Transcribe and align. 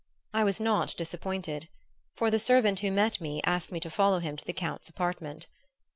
I 0.33 0.43
was 0.43 0.59
not 0.59 0.95
disappointed; 0.97 1.67
for 2.15 2.31
the 2.31 2.39
servant 2.39 2.79
who 2.79 2.89
met 2.91 3.21
me 3.21 3.39
asked 3.45 3.71
me 3.71 3.79
to 3.81 3.91
follow 3.91 4.17
him 4.17 4.35
to 4.35 4.43
the 4.45 4.51
Count's 4.51 4.89
apartment. 4.89 5.45